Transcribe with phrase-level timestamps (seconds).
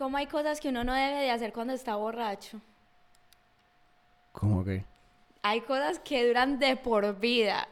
[0.00, 2.58] Como hay cosas que uno no debe de hacer cuando está borracho.
[4.32, 4.82] ¿Cómo que?
[5.42, 7.68] Hay cosas que duran de por vida,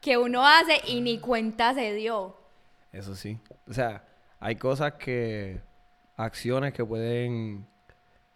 [0.00, 2.36] que uno hace y ni cuenta se dio.
[2.92, 3.40] Eso sí.
[3.68, 4.04] O sea,
[4.38, 5.60] hay cosas que...
[6.16, 7.66] Acciones que pueden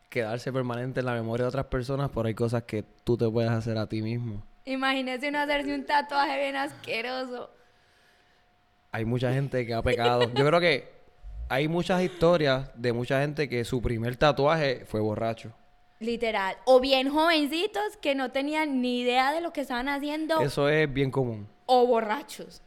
[0.09, 3.53] quedarse permanentes en la memoria de otras personas, pero hay cosas que tú te puedes
[3.53, 4.43] hacer a ti mismo.
[4.65, 7.51] Imagínese uno hacerse un tatuaje bien asqueroso.
[8.91, 10.23] Hay mucha gente que ha pecado.
[10.35, 10.98] Yo creo que
[11.49, 15.53] hay muchas historias de mucha gente que su primer tatuaje fue borracho.
[16.01, 16.57] Literal.
[16.65, 20.41] O bien jovencitos que no tenían ni idea de lo que estaban haciendo.
[20.41, 21.49] Eso es bien común.
[21.67, 22.63] O borrachos.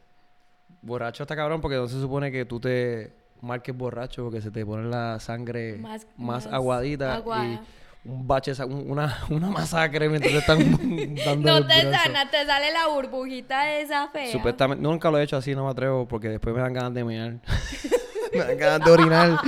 [0.82, 4.66] Borracho está cabrón porque no se supone que tú te marques borracho porque se te
[4.66, 7.44] pone la sangre más, Más- más aguadita aguada.
[7.46, 7.60] y
[8.04, 10.58] un bache, una, una masacre mientras te están
[11.24, 14.30] dando No te sana, te sale la burbujita de esa fea.
[14.32, 17.04] Supuestamente, nunca lo he hecho así, no me atrevo porque después me dan ganas de
[17.04, 17.34] mear.
[18.38, 19.38] me dan ganas de orinar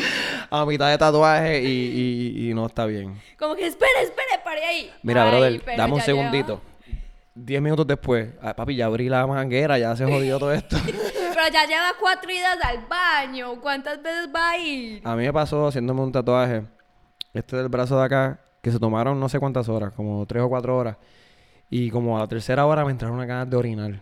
[0.51, 3.21] a mitad de tatuaje y, y- y no está bien.
[3.39, 4.91] Como que espere, espere, pare ahí.
[5.03, 6.61] Mira, Ay, brother, pero dame un ya segundito.
[7.37, 10.77] Diez minutos después, ah, papi, ya abrí la manguera, ya se jodió todo esto.
[10.87, 13.61] Pero ya lleva cuatro idas al baño.
[13.61, 15.01] ¿Cuántas veces va a ir?
[15.05, 16.63] A mí me pasó haciéndome un tatuaje,
[17.33, 20.49] este del brazo de acá, que se tomaron no sé cuántas horas, como tres o
[20.49, 20.97] cuatro horas.
[21.69, 24.01] Y como a la tercera hora me entraron unas ganas de orinar.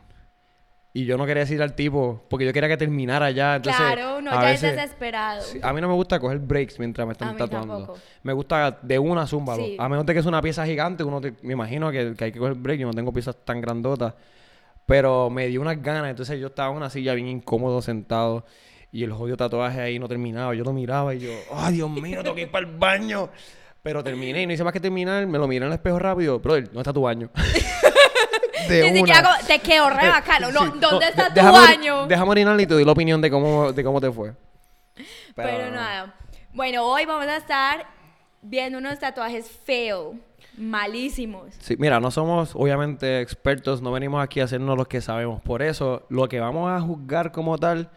[0.94, 3.56] Y yo no quería decir al tipo, porque yo quería que terminara ya.
[3.56, 5.40] Entonces, claro, uno a ya veces- es desesperado.
[5.42, 7.76] Sí, a mí no me gusta coger breaks mientras me A están mí tatuando.
[7.78, 7.98] tampoco.
[8.22, 9.64] Me gusta de una zúmbalo.
[9.64, 9.76] Sí.
[9.78, 12.32] A menos de que es una pieza gigante, uno te- me imagino que, que hay
[12.32, 12.80] que coger break.
[12.80, 14.12] Yo no tengo piezas tan grandotas.
[14.84, 16.10] Pero me dio unas ganas.
[16.10, 18.44] Entonces yo estaba en una silla bien incómodo sentado.
[18.90, 20.54] Y el jodido tatuaje ahí no terminaba.
[20.54, 23.30] Yo lo miraba y yo, ¡ay, Dios mío, tengo que ir para el baño!
[23.82, 25.26] Pero terminé y no hice más que terminar.
[25.26, 26.38] Me lo miré en el espejo rápido.
[26.38, 27.30] Brother, ¿dónde está tu baño?
[28.68, 30.50] de Ni siquiera como- te quedó re bacano.
[30.52, 32.06] No, ¿Dónde está tu déjame baño?
[32.06, 34.32] Déjame orinar y te doy la opinión de cómo, de cómo te fue.
[35.34, 36.14] Pero nada.
[36.52, 37.86] Bueno, hoy vamos a estar
[38.42, 40.14] viendo unos tatuajes feos,
[40.58, 41.54] malísimos.
[41.60, 45.40] Sí, mira, no somos obviamente expertos, no venimos aquí a hacernos los que sabemos.
[45.42, 47.90] Por eso, lo que vamos a juzgar como tal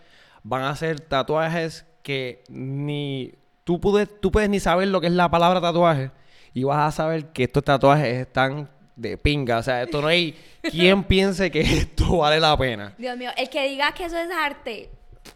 [0.43, 3.33] van a ser tatuajes que ni
[3.63, 6.11] tú puedes, tú puedes ni saber lo que es la palabra tatuaje
[6.53, 9.57] y vas a saber que estos tatuajes están de pinga.
[9.59, 12.93] O sea, esto no hay quien piense que esto vale la pena.
[12.97, 14.89] Dios mío, el que diga que eso es arte.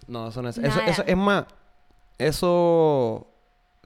[0.07, 0.57] No, eso no es.
[0.57, 1.45] Eso, eso es más,
[2.17, 3.23] esos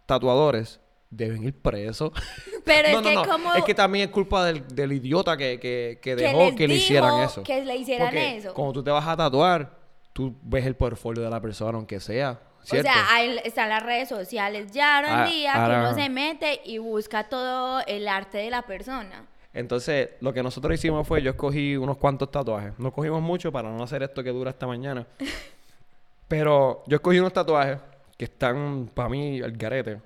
[0.05, 0.79] tatuadores
[1.09, 2.11] deben ir presos.
[2.65, 3.25] Pero no, es no, que no.
[3.25, 3.53] como...
[3.53, 6.67] Es que también es culpa del, del idiota que, que, que que dejó les que
[6.67, 7.43] le hicieran eso.
[7.43, 8.53] Que le hicieran Porque eso.
[8.53, 9.77] Cuando tú te vas a tatuar,
[10.13, 12.39] tú ves el portfolio de la persona, aunque sea.
[12.61, 12.89] O ¿cierto?
[12.89, 16.61] sea, ahí están las redes sociales ya hoy en Ah, día que uno se mete
[16.63, 19.25] y busca todo el arte de la persona.
[19.53, 22.73] Entonces, lo que nosotros hicimos fue, yo escogí unos cuantos tatuajes.
[22.79, 25.05] No cogimos mucho para no hacer esto que dura esta mañana.
[26.27, 27.77] Pero yo escogí unos tatuajes
[28.17, 30.01] que están, para mí, el garete.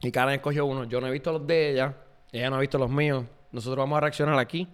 [0.00, 0.84] Y Karen escogió uno.
[0.84, 1.94] Yo no he visto los de ella.
[2.32, 3.24] Ella no ha visto los míos.
[3.52, 4.68] Nosotros vamos a reaccionar aquí.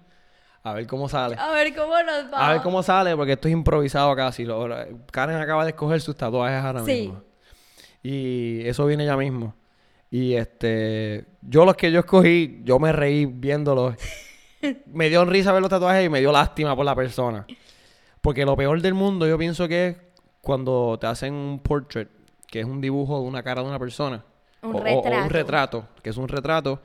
[0.64, 1.37] A ver cómo sale.
[1.38, 2.49] A ver cómo nos va.
[2.49, 4.47] A ver cómo sale, porque esto es improvisado casi.
[5.10, 6.93] Karen acaba de escoger sus tatuajes ahora Sí.
[7.09, 7.22] mismo.
[8.03, 9.54] Y eso viene ya mismo.
[10.12, 13.97] Y este, yo los que yo escogí, yo me reí viéndolos.
[14.87, 17.47] me dio risa ver los tatuajes y me dio lástima por la persona.
[18.21, 19.97] Porque lo peor del mundo yo pienso que es
[20.43, 22.09] cuando te hacen un portrait,
[22.47, 24.23] que es un dibujo de una cara de una persona.
[24.62, 25.25] Un O- o- o retrato.
[25.25, 26.83] un retrato, que es un retrato.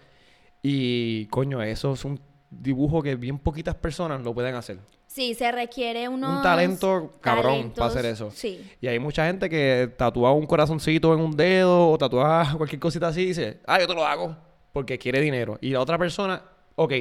[0.63, 4.79] Y coño, eso es un dibujo que bien poquitas personas lo pueden hacer.
[5.07, 8.29] Sí, se requiere unos Un talento cabrón talentos, para hacer eso.
[8.31, 8.71] Sí.
[8.81, 13.07] Y hay mucha gente que tatúa un corazoncito en un dedo o tatúa cualquier cosita
[13.07, 14.35] así y dice, ah, yo te lo hago
[14.73, 15.57] porque quiere dinero.
[15.61, 16.41] Y la otra persona,
[16.75, 16.93] ok,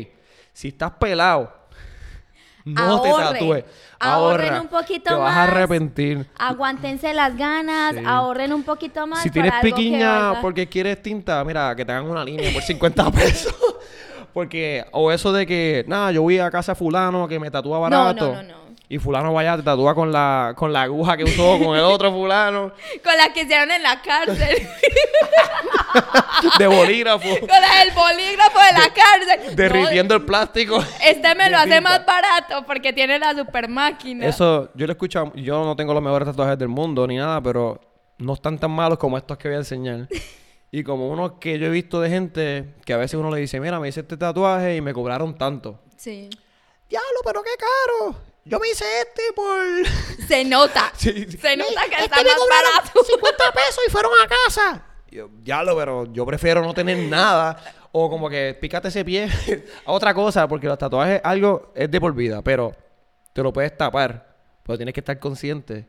[0.53, 1.53] si estás pelado,
[2.65, 3.65] no te tatúes.
[3.99, 6.27] Ahorren un poquito Te vas a arrepentir.
[6.39, 8.03] Aguántense las ganas, Sí.
[8.07, 9.23] ahorren un poquito más.
[9.23, 13.55] Si tienes piquiña porque quieres tinta, mira, que te hagan una línea por 50 pesos.
[14.37, 17.79] Porque, o eso de que, nada, yo voy a casa de fulano que me tatúa
[17.79, 18.35] barato.
[18.35, 18.77] no, no, no.
[18.87, 22.13] Y fulano vaya, te tatúa con la, con la aguja que usó con el otro
[22.13, 22.71] fulano.
[23.03, 24.69] Con la que hicieron en la cárcel.
[26.59, 27.27] de bolígrafo.
[27.41, 29.57] con del bolígrafo de la cárcel.
[29.57, 30.85] derritiendo el plástico.
[31.03, 34.27] Este me lo hace más barato porque tiene la super máquina.
[34.27, 37.41] Eso, yo lo he escuchado, yo no tengo los mejores tatuajes del mundo ni nada,
[37.41, 37.81] pero
[38.19, 40.09] no están tan malos como estos que voy a enseñar.
[40.71, 43.61] Y como unos que yo he visto de gente que a veces uno le dice,
[43.61, 45.81] mira, me hice este tatuaje y me cobraron tanto.
[45.97, 46.29] Sí.
[46.89, 48.17] Diablo, pero qué caro.
[48.45, 49.57] Yo me hice este por...
[50.29, 50.93] Se nota.
[50.97, 51.39] Sí, sí.
[51.39, 53.05] Se nota que Es está que me más cobraron barato.
[53.05, 54.85] 50 pesos y fueron a casa.
[55.11, 57.59] Yo, diablo, pero yo prefiero no tener nada.
[57.93, 59.29] O como que pícate ese pie
[59.87, 62.75] a otra cosa, porque los tatuajes, algo es de por vida, pero
[63.33, 64.37] te lo puedes tapar.
[64.63, 65.89] Pero tienes que estar consciente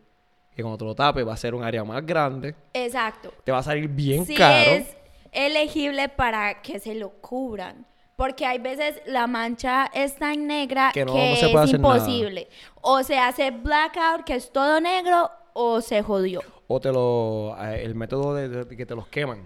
[0.57, 2.55] que cuando te lo tapes va a ser un área más grande.
[2.73, 3.31] Exacto.
[3.43, 4.71] te va a salir bien sí caro.
[4.71, 4.97] es
[5.31, 7.85] elegible para que se lo cubran.
[8.15, 11.69] Porque hay veces la mancha es tan negra Que que, no- no se puede es
[11.69, 11.95] hacer nada.
[11.97, 12.47] imposible.
[12.81, 16.41] O se hace blackout, que es todo negro, o se jodió.
[16.67, 19.43] O te lo, eh, el método de, de que te los queman.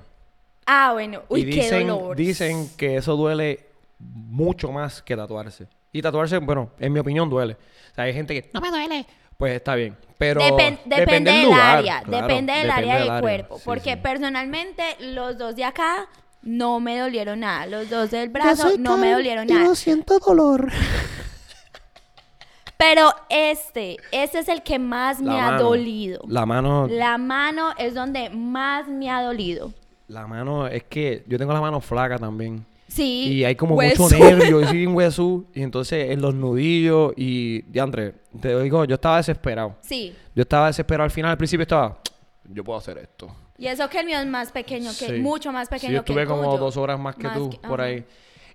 [0.66, 1.24] Ah, bueno.
[1.28, 2.16] Uy, y qué dicen, dolor.
[2.16, 3.66] dicen que eso duele
[4.00, 5.68] mucho más que tatuarse.
[5.92, 7.58] Y tatuarse, bueno, en mi opinión duele.
[7.92, 9.06] O sea, hay gente que no me duele.
[9.42, 9.98] Pues está bien.
[10.20, 13.22] Pero Depen- depende, del lugar, área, claro, depende del área del área.
[13.22, 13.58] cuerpo.
[13.58, 14.00] Sí, porque sí.
[14.04, 16.08] personalmente los dos de acá
[16.44, 17.66] no me dolieron nada.
[17.66, 19.74] Los dos del brazo no me dolieron nada.
[19.74, 20.72] siento dolor.
[22.78, 26.22] Pero este, este es el que más La me ha dolido.
[26.28, 29.74] La mano, La mano es donde más me ha dolido.
[30.08, 32.64] la mano, es que yo tengo la mano flaca también.
[32.94, 33.28] Sí.
[33.34, 34.04] Y hay como hueso.
[34.04, 35.46] mucho nervio, y un hueso.
[35.54, 37.62] Y entonces en los nudillos y...
[37.64, 39.78] De André, te digo, yo estaba desesperado.
[39.82, 40.14] Sí.
[40.36, 42.00] Yo estaba desesperado al final, al principio estaba...
[42.44, 43.34] Yo puedo hacer esto.
[43.58, 45.14] Y eso que el mío es más pequeño que, Sí.
[45.20, 46.58] mucho más Sí, pequeño yo que estuve el como tuyo.
[46.58, 47.90] dos horas más que Más tú, que- por ajá.
[47.92, 48.06] ahí.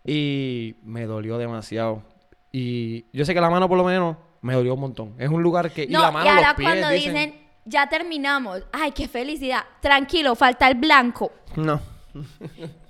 [0.05, 2.03] Y me dolió demasiado.
[2.53, 5.15] Y yo sé que la mano, por lo menos, me dolió un montón.
[5.19, 5.85] Es un lugar que...
[5.85, 7.35] y No, la mano, y ahora los pies, cuando dicen- dicen,
[7.65, 11.33] ya terminamos, ay, qué felicidad, tranquilo, falta el blanco.
[11.57, 11.81] No.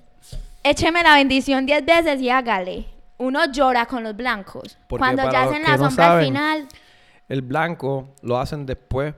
[0.63, 2.87] Écheme la bendición 10 veces y hágale.
[3.19, 4.77] Uno llora con los blancos.
[4.89, 6.69] Porque Cuando para ya hacen la no sombra saben, final,
[7.29, 9.15] El blanco lo hacen después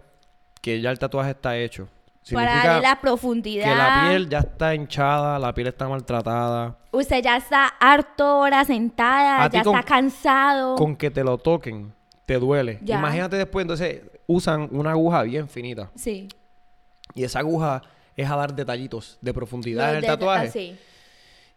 [0.61, 1.89] que ya el tatuaje está hecho.
[2.33, 3.65] para Significa darle la profundidad.
[3.65, 6.77] que la piel ya está hinchada, la piel está maltratada.
[6.93, 10.77] Usted ya está harto horas sentada, A ya con- está cansado.
[10.77, 11.95] Con que te lo toquen,
[12.27, 12.81] te duele.
[12.83, 12.99] Ya.
[12.99, 15.91] Imagínate después, entonces, usan una aguja bien finita.
[15.95, 16.29] Sí.
[17.15, 17.81] Y esa aguja
[18.19, 20.49] es a dar detallitos de profundidad en el de- tatuaje.
[20.49, 20.77] así.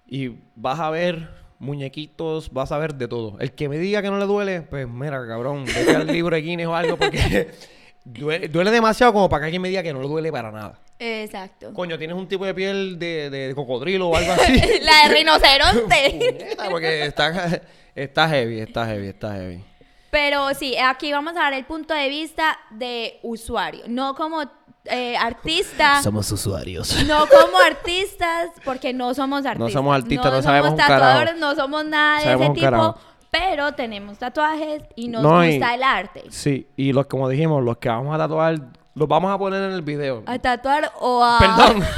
[0.08, 1.30] Y vas a ver
[1.60, 3.38] muñequitos, vas a ver de todo.
[3.40, 6.42] El que me diga que no le duele, pues mira, cabrón, vete al libro de
[6.42, 7.52] Guinness o algo porque
[8.06, 10.80] duele, duele demasiado como para que alguien me diga que no le duele para nada.
[11.00, 11.74] Exacto.
[11.74, 14.54] Coño, tienes un tipo de piel de, de cocodrilo o algo así.
[14.82, 16.36] la de rinoceronte.
[16.40, 17.62] Puñeta, porque está,
[17.96, 19.64] está heavy, está heavy, está heavy.
[20.12, 24.44] Pero sí, aquí vamos a dar el punto de vista de usuario, no como
[24.86, 26.02] eh, artista.
[26.02, 27.04] Somos usuarios.
[27.06, 29.74] No como artistas, porque no somos artistas.
[29.74, 31.02] somos artistas, no sabemos un carajo.
[31.02, 32.98] tatuadores, no somos nada de Sabemos ese tipo, carajo.
[33.30, 36.24] pero tenemos tatuajes y nos No, y- gusta el arte.
[36.30, 38.56] Sí, y los como dijimos, los que vamos a tatuar,
[38.96, 40.24] los vamos a poner en el video.
[40.26, 41.38] A tatuar o a...
[41.40, 41.84] Perdón.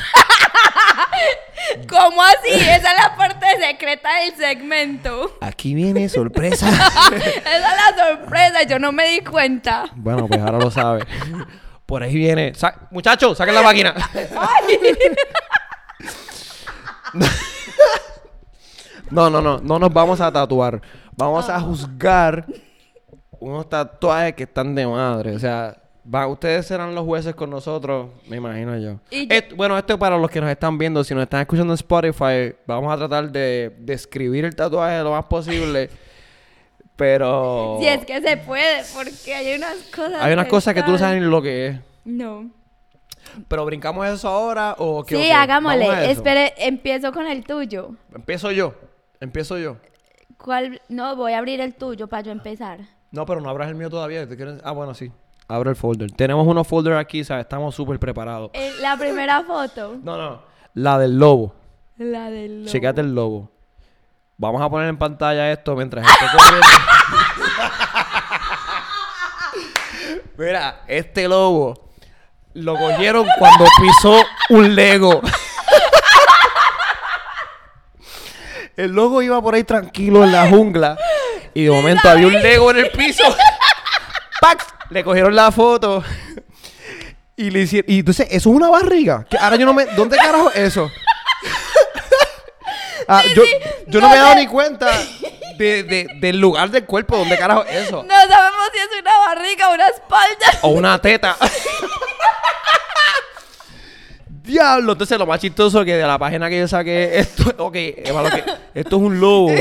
[1.89, 2.49] ¿Cómo así?
[2.49, 5.37] Esa es la parte secreta del segmento.
[5.41, 6.67] Aquí viene sorpresa.
[7.15, 7.61] Esa es
[7.97, 9.85] la sorpresa, yo no me di cuenta.
[9.95, 11.05] bueno, pues ahora lo sabe.
[11.85, 12.53] Por ahí viene.
[12.55, 13.93] Sa- Muchachos, saquen la máquina.
[19.11, 19.59] No, no, no.
[19.59, 20.81] No nos vamos a tatuar.
[21.15, 22.45] Vamos a juzgar
[23.39, 25.35] unos tatuajes que están de madre.
[25.35, 25.77] O sea,
[26.11, 28.99] va, ustedes serán los jueces con nosotros, me imagino yo.
[29.11, 31.03] Y bueno, esto es para los que nos están viendo.
[31.03, 35.25] Si nos están escuchando en Spotify, vamos a tratar de describir el tatuaje lo más
[35.25, 35.89] posible.
[37.03, 37.75] Pero...
[37.81, 40.21] Si es que se puede, porque hay unas cosas...
[40.21, 41.79] Hay unas cosas que tú no sabes ni lo que es.
[42.05, 42.49] No.
[43.49, 45.17] Pero brincamos eso ahora o qué?
[45.21, 46.09] Sí, hagámosle.
[46.09, 47.91] Espere, empiezo con el tuyo.
[48.15, 48.73] Empiezo yo.
[49.19, 49.75] Empiezo yo.
[50.37, 50.81] ¿Cuál?
[50.87, 52.79] No, voy a abrir el tuyo para yo empezar.
[53.11, 54.25] No, pero no abras el mío todavía.
[54.25, 55.11] ¿Te quieres- Ah, bueno, sí.
[55.49, 56.09] Abro el folder.
[56.11, 57.43] Tenemos unos folders aquí, ¿sabes?
[57.43, 58.49] Estamos súper preparados.
[58.53, 59.97] Eh, la primera foto.
[60.01, 60.41] No, no.
[60.73, 61.53] La del lobo.
[61.97, 62.71] La del lobo.
[62.71, 63.49] Checate el lobo.
[64.35, 66.67] Vamos a poner en pantalla esto mientras esté corriendo.
[70.37, 71.91] Mira, este lobo
[72.53, 75.21] lo cogieron cuando pisó un Lego.
[78.75, 80.97] El lobo iba por ahí tranquilo en la jungla
[81.53, 83.23] y de momento había un Lego en el piso.
[84.41, 84.65] ¡Pax!
[84.89, 86.03] Le cogieron la foto
[87.35, 87.91] y le hicieron.
[87.91, 89.25] Y entonces, eso es una barriga.
[89.29, 89.85] Que ahora yo no me.
[89.85, 90.91] ¿Dónde carajo es eso?
[93.07, 93.43] Ah, yo
[93.87, 94.89] yo no, me he dado ni cuenta
[95.57, 97.17] de, de- del lugar del cuerpo.
[97.17, 98.03] ¿Dónde carajo es eso?
[98.03, 100.59] No sabemos si es una barriga o una espalda.
[100.61, 101.35] O una teta.
[104.27, 108.13] Diablo, entonces lo más chistoso que de la página que yo saqué, esto, ok, es
[108.13, 108.43] malo que-
[108.73, 109.51] esto es un lobo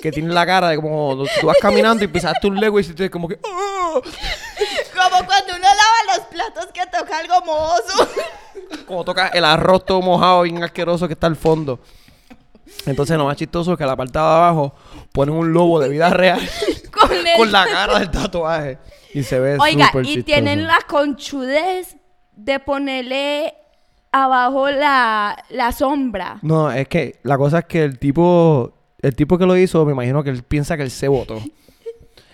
[0.00, 3.10] que tiene la cara de como tú vas caminando y pisaste un lego y hiciste
[3.10, 4.00] como que "Ah".
[4.94, 8.08] Como cuando uno lava los platos que toca algo mohoso.
[8.86, 11.78] como toca el arroz todo mojado bien asqueroso que está al fondo.
[12.86, 14.74] Entonces lo más chistoso es que la parte de abajo
[15.12, 16.40] ponen un lobo de vida real
[16.90, 18.78] Con, el- con la cara del tatuaje
[19.12, 20.24] y se ve Oiga, y chistoso.
[20.24, 21.96] tienen la conchudez
[22.32, 23.54] de ponerle
[24.12, 26.38] abajo la, la sombra.
[26.42, 28.72] No, es que la cosa es que el tipo,
[29.02, 31.36] el tipo que lo hizo, me imagino que él piensa que él se votó.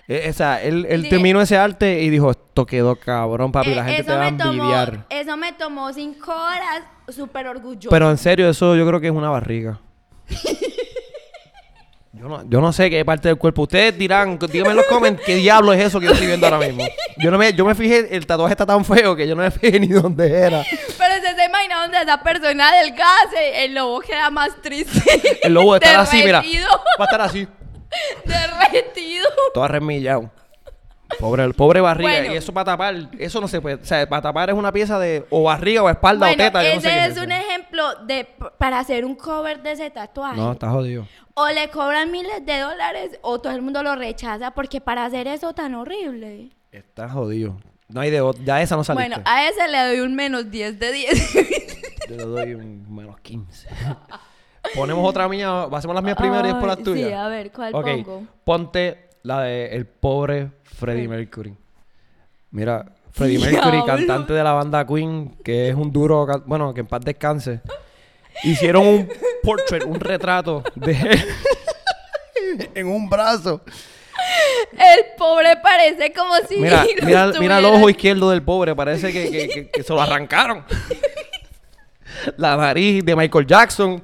[0.08, 1.08] O sea, él, él Sí.
[1.08, 4.36] terminó ese arte y dijo, esto quedó cabrón, papi, la Eh, gente te va a
[4.36, 5.06] tomó- envidiar.
[5.10, 7.88] eso me tomó cinco horas, súper orgulloso.
[7.90, 9.80] Pero en serio, eso yo creo que es una barriga.
[12.18, 13.62] Yo no, yo no sé qué parte del cuerpo.
[13.64, 16.66] Ustedes dirán, díganme en los comments qué diablo es eso que yo estoy viendo ahora
[16.66, 16.82] mismo.
[17.18, 19.50] Yo no me, yo me fijé, el tatuaje está tan feo que yo no me
[19.50, 20.64] fijé ni dónde era.
[20.96, 25.38] Pero se se imagina donde esa persona delgase, el lobo queda más triste.
[25.42, 26.40] El lobo estar así, mira.
[26.40, 26.70] Derretido.
[26.98, 27.46] Va a estar así,
[28.24, 29.26] Derretido.
[29.52, 30.30] todo arremillado.
[31.20, 32.10] Pobre, pobre barriga.
[32.10, 32.34] Bueno.
[32.34, 33.76] Y eso para tapar, eso no se puede.
[33.76, 36.62] O sea, para tapar es una pieza de o barriga o espalda Bueno, o teta.
[36.62, 40.36] yo no ese qué es un ejemplo de para hacer un cover de ese tatuaje.
[40.36, 41.06] No, está jodido.
[41.34, 45.28] O le cobran miles de dólares o todo el mundo lo rechaza porque para hacer
[45.28, 46.50] eso tan horrible.
[46.72, 47.56] Está jodido.
[47.88, 48.22] No hay de.
[48.44, 49.08] Ya esa no saliste.
[49.10, 51.34] Bueno, a ese le doy un menos 10 de 10.
[52.08, 53.68] Yo le doy un menos 15.
[54.74, 57.08] Ponemos otra mía, hacemos las mías primero y después las tuyas.
[57.08, 58.22] Sí, a ver, ¿cuál Ok, pongo?
[58.44, 61.54] ponte la de el pobre Freddie Mercury.
[62.52, 63.52] Mira, Freddie Diablo.
[63.72, 67.60] Mercury, cantante de la banda Queen, que es un duro, bueno, que en paz descanse.
[68.44, 69.08] Hicieron un
[69.42, 71.24] portrait, un retrato de él
[72.74, 73.62] en un brazo.
[74.72, 79.30] El pobre parece como si Mira, mira, mira el ojo izquierdo del pobre, parece que,
[79.30, 80.64] que- que- que se lo arrancaron.
[82.36, 84.02] La nariz de Michael Jackson.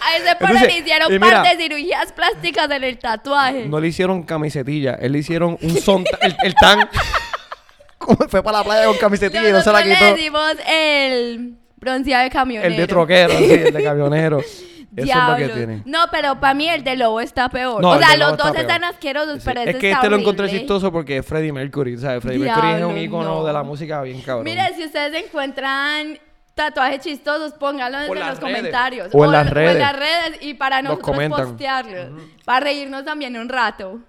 [0.00, 3.66] A ese Entonces, le hicieron y par mira- de cirugías plásticas en el tatuaje.
[3.66, 6.88] No le hicieron camisetilla, él le hicieron un son, el, el tan.
[8.28, 10.00] Fue para la playa con camisetilla y no se la quitó.
[10.00, 12.70] le decimos el bronceado de camionero.
[12.70, 14.40] El de troquero, sí, el de camionero.
[14.96, 15.82] Eso es lo que tiene.
[15.84, 17.80] No, pero para mí el de lobo está peor.
[17.82, 20.16] No, o sea, los dos está están asquerosos, Sí, pero es que está este lo
[20.16, 22.22] encontré chistoso porque es Freddie Mercury, ¿sabes?
[22.22, 23.44] Freddie Mercury es un Diablo, ícono no.
[23.44, 24.44] de la música bien cabrón.
[24.44, 26.18] Mire, si ustedes encuentran
[26.58, 28.56] tatuajes chistosos, pónganlos Por en los redes.
[28.56, 29.08] comentarios.
[29.14, 29.78] O en las O en redes.
[29.78, 31.46] las redes y para Los nosotros comentan.
[31.48, 32.10] postearlos.
[32.44, 34.00] Para reírnos también un rato.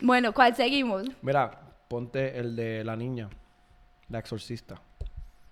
[0.00, 1.04] Bueno, ¿cuál seguimos?
[1.22, 1.50] Mira,
[1.88, 3.28] ponte el de la niña,
[4.08, 4.76] la exorcista.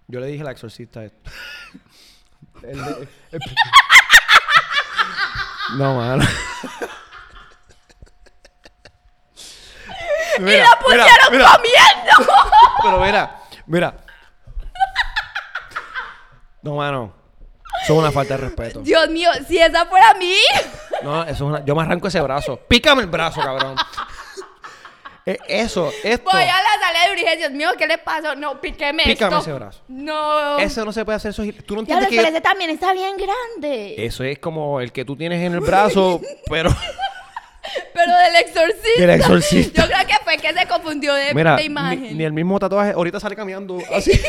[0.09, 1.31] Yo le dije la exorcista esto.
[2.63, 3.41] El de- el-
[5.79, 6.25] No, mano.
[10.39, 12.33] ¡Y la pusieron comiendo!
[12.83, 13.95] Pero mira, mira.
[16.63, 17.13] No, mano.
[17.85, 18.81] Eso es una falta de respeto.
[18.81, 20.35] Dios mío, si esa fuera mí.
[21.03, 21.65] No, eso es una...
[21.65, 22.57] Yo me arranco ese brazo.
[22.69, 23.77] Pícame el brazo, cabrón.
[25.25, 26.29] Eh, eso, esto.
[26.31, 27.37] Voy a la sala de urgencia.
[27.49, 28.35] Dios mío, ¿qué le pasó?
[28.35, 29.51] No, píqueme Pícame esto.
[29.51, 29.81] ese brazo.
[29.89, 30.59] No.
[30.59, 31.31] Eso no se puede hacer.
[31.31, 32.29] Eso es- Tú no Ya, entiendes pero que...
[32.29, 34.05] ese también está bien grande.
[34.05, 36.71] Eso es como el que tú tienes en el brazo, pero...
[37.95, 39.01] Pero del exorcista.
[39.01, 39.83] Del exorcista.
[39.83, 42.19] Yo creo que fue que se confundió de, Mira, de ni, imagen.
[42.19, 42.91] ni el mismo tatuaje.
[42.93, 44.11] Ahorita sale caminando así.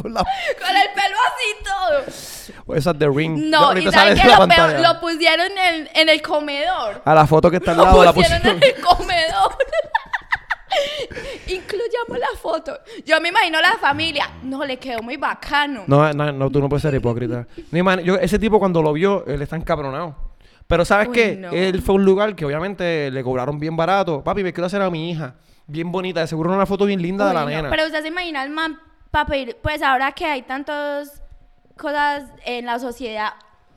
[0.00, 0.20] Con la...
[0.58, 1.64] Con el pelo así
[2.64, 2.76] todo.
[2.76, 3.48] Esas de Ring.
[3.50, 7.02] No, y saben de que lo, peor, lo pusieron en, en el comedor.
[7.04, 8.62] A la foto que está al Lo lado la pusieron pusieron.
[8.62, 9.56] en el comedor.
[11.48, 12.78] Incluyamos la foto.
[13.04, 14.30] Yo me imagino la familia.
[14.42, 15.84] No, le quedó muy bacano.
[15.86, 17.46] No, no, no, tú no puedes ser hipócrita.
[17.70, 20.14] Ni man- yo, ese tipo cuando lo vio, él está encabronado.
[20.66, 21.36] Pero ¿sabes Uy, qué?
[21.36, 21.50] no.
[21.50, 24.22] Él fue a un lugar que obviamente le cobraron bien barato.
[24.22, 25.34] Papi, me quiero hacer a mi hija.
[25.66, 26.20] Bien bonita.
[26.20, 27.70] De seguro una foto bien linda de la no, nena.
[27.70, 28.78] Pero usted se imagina el man
[29.10, 31.22] para pedir, pues ahora que hay tantas
[31.76, 33.34] cosas en la sociedad,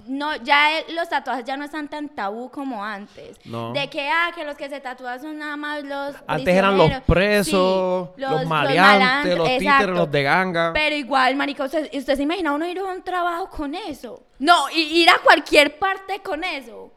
[0.07, 3.37] no, ya el- los tatuajes ya no están tan tabú como antes.
[3.45, 3.71] No.
[3.71, 6.91] De que, ah, que los que se tatúan son nada más los Antes eran los
[7.01, 10.71] presos, Sí, los, maleantes, los títeres, los de ganga.
[10.73, 14.23] Pero igual, marica, usted, usted se imagina uno ir a un trabajo con eso.
[14.39, 16.91] No, ir a cualquier parte con eso.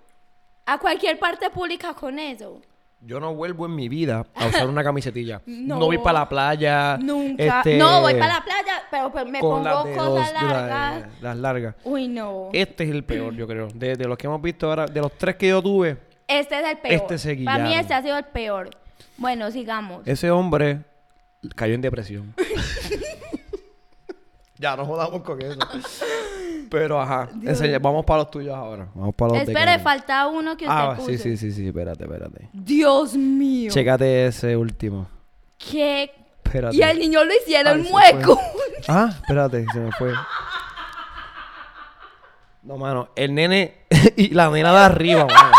[0.65, 2.63] A cualquier parte pública con eso.
[3.07, 5.43] Yo no vuelvo en mi vida a usar una camisetilla.
[5.47, 5.79] no.
[5.79, 5.87] No.
[5.87, 6.97] voy para la playa.
[6.97, 7.59] Nunca.
[7.59, 10.33] este, No, voy para la playa, pero pues me las pongo de cosas los- de
[10.33, 11.09] la- largas.
[11.21, 11.75] las largas.
[11.85, 12.49] Uy, no.
[12.53, 13.69] Este es el peor, yo creo.
[13.75, 16.67] De, de los que hemos visto ahora, de los tres que yo tuve, Este es
[16.67, 16.95] el peor.
[16.95, 18.71] Este se Para mí este ha sido el peor.
[19.19, 20.07] Bueno, sigamos.
[20.07, 20.81] ese hombre
[21.55, 22.35] cayó en depresión.
[24.59, 25.59] ya, no jodamos con eso.
[26.71, 27.29] Pero ajá,
[27.81, 28.89] vamos para los tuyos ahora.
[28.95, 31.09] Vamos para los de Espere, falta uno que usted Ah, puso.
[31.09, 32.49] sí, sí, sí, sí, espérate, espérate.
[32.53, 33.71] Dios mío.
[33.73, 35.09] Chécate ese último.
[35.59, 36.11] ¿Qué?
[36.45, 36.77] Espérate.
[36.77, 38.41] Y al niño lo hicieron Ay, se mueco.
[38.89, 40.13] Ah, espérate, se me fue.
[42.65, 45.53] No, mano, el nene y la nena de arriba, mano.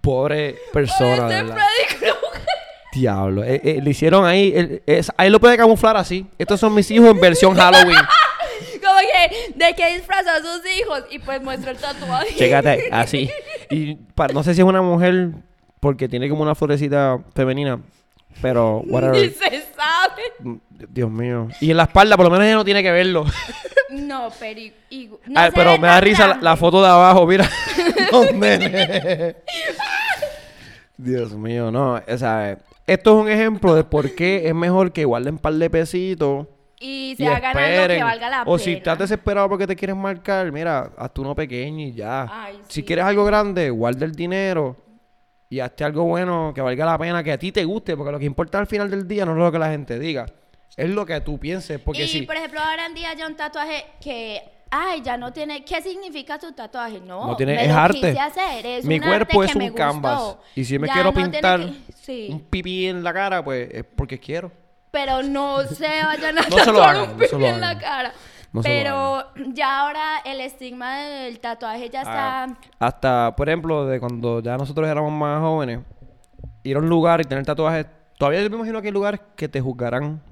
[0.00, 1.56] Pobre persona, Este verdad.
[1.56, 1.93] Freddy.
[2.94, 3.42] Diablo.
[3.44, 4.80] Eh, eh, le hicieron ahí.
[4.86, 6.26] es- ahí lo puede camuflar así.
[6.38, 7.98] Estos son mis hijos en versión Halloween.
[8.82, 11.04] Como que, ¿de qué disfrazó a sus hijos?
[11.10, 12.34] Y pues muestra el tatuaje.
[12.36, 13.30] Chécate, así.
[13.70, 15.30] Y pa- no sé si es una mujer
[15.80, 17.80] porque tiene como una florecita femenina.
[18.42, 19.32] Pero, Ni whatever.
[19.32, 20.22] se sabe.
[20.40, 20.54] Mm,
[20.90, 21.48] Dios mío.
[21.60, 23.24] Y en la espalda, por lo menos ella no tiene que verlo.
[23.90, 24.58] No, pero...
[24.58, 26.44] y- y- no Ah, se pero ve me da tan risa la, grande.
[26.44, 27.48] la foto de abajo, mira.
[28.10, 29.36] Los nenes.
[30.96, 32.00] Dios mío, no.
[32.06, 35.54] O sea, esto es un ejemplo de por qué es mejor que guarden un par
[35.54, 36.46] de pesitos.
[36.80, 38.58] Y se hagan algo que valga la o pena.
[38.58, 42.26] si estás desesperado porque te quieres marcar, mira, hazte uno pequeño y ya.
[42.30, 42.82] Ay, Si sí.
[42.84, 44.76] quieres algo grande, guarda el dinero
[45.48, 48.18] y hazte algo bueno que valga la pena, que a ti te guste, porque lo
[48.18, 50.26] que importa al final del día no es lo que la gente diga,
[50.76, 52.22] es lo que tú pienses, porque y si...
[52.22, 54.42] por ejemplo, ahora en día ya un tatuaje que,
[54.76, 57.00] ay, ya no tiene, ¿qué significa tu tatuaje?
[57.00, 58.00] No, No tiene- me es lo arte.
[58.00, 60.20] quise hacer, es Mi un cuerpo arte es que un me canvas.
[60.20, 60.40] gustó.
[60.56, 63.68] Y si me Ya quiero no pintar que- sí, un pipí en la cara, pues
[63.72, 64.50] es porque quiero.
[64.90, 67.78] pero no se vayan a No tatuar hagan, un no se lo pipí en la
[67.78, 68.12] cara.
[68.52, 72.44] No pero ya ahora el estigma del tatuaje ya está...
[72.44, 75.80] Ah, hasta, por ejemplo, de cuando ya nosotros éramos más jóvenes,
[76.62, 79.48] ir a un lugar y tener tatuajes, todavía yo me imagino que hay lugares que
[79.48, 80.22] te juzgarán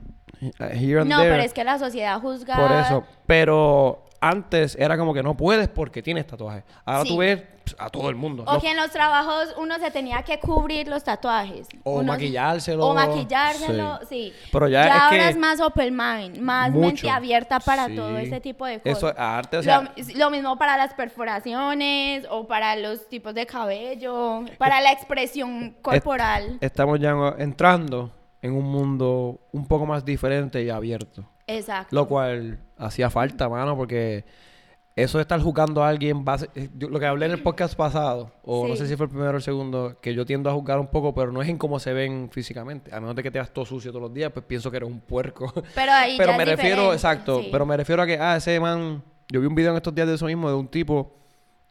[0.40, 1.30] eh, here and No, there.
[1.32, 2.54] pero es que la sociedad juzga...
[2.56, 3.04] Por eso.
[3.26, 6.62] Pero antes era como que no puedes porque tienes tatuajes.
[6.84, 7.08] Ahora Sí.
[7.08, 8.44] tú ves pss, a todo el mundo.
[8.46, 11.68] O Los- que en los trabajos uno se tenía que cubrir los tatuajes.
[11.82, 12.86] O Uno- maquillárselo.
[12.86, 14.32] O maquillárselo, sí.
[14.52, 16.86] Pero ya es ahora que- es más open mind, más Mucho.
[16.86, 17.96] mente abierta para Sí.
[17.96, 18.96] todo ese tipo de cosas.
[18.98, 23.34] Eso es arte, o sea- lo, lo mismo para las perforaciones o para los tipos
[23.34, 26.58] de cabello, para la expresión corporal.
[26.60, 28.10] Estamos ya entrando
[28.40, 31.24] en un mundo un poco más diferente y abierto.
[31.46, 31.94] Exacto.
[31.94, 34.24] Lo cual hacía falta, mano, porque
[34.94, 37.74] eso de estar juzgando a alguien, base- eh, yo- lo que hablé en el podcast
[37.74, 40.52] pasado, o no sé si fue el primero o el segundo, que yo tiendo a
[40.52, 42.94] juzgar un poco, pero no es en cómo se ven físicamente.
[42.94, 44.88] A menos de que te veas todo sucio todos los días, pues pienso que eres
[44.90, 45.50] un puerco.
[45.74, 47.48] Pero ahí pero ya me es refiero, exacto, sí.
[47.50, 50.06] pero me refiero a que, ah, ese man, yo vi un video en estos días
[50.06, 51.16] de eso mismo, de un tipo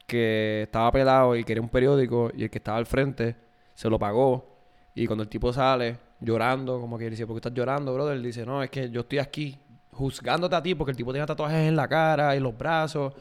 [0.07, 3.35] que estaba pelado y quería un periódico, y el que estaba al frente
[3.75, 4.57] se lo pagó,
[4.95, 8.15] y cuando el tipo sale llorando, como que dice, ¿por qué estás llorando, brother?
[8.15, 9.57] Él dice, no, es que yo estoy aquí
[9.91, 13.13] juzgándote a ti porque el tipo tenía tatuajes en la cara y los brazos.